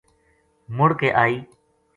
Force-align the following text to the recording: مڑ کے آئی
مڑ 0.75 0.89
کے 0.99 1.09
آئی 1.23 1.35